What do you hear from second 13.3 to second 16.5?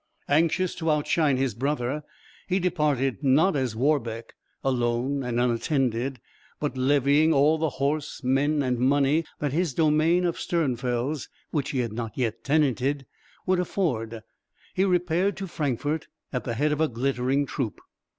would afford, he repaired to Frankfort at